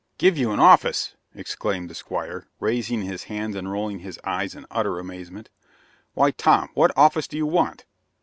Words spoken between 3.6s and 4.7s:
rolling his eyes in